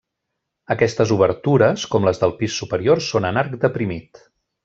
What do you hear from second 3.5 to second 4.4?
deprimit.